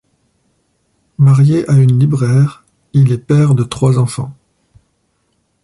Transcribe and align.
Marié 1.19 1.69
à 1.69 1.73
une 1.77 1.99
libraire, 1.99 2.65
il 2.93 3.11
est 3.11 3.19
père 3.19 3.53
de 3.53 3.63
trois 3.63 3.99
enfants. 3.99 4.33